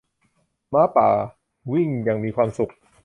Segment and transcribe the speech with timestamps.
[0.73, 1.09] ม้าป่า
[1.71, 2.71] วิ่งอย่างมีความสุข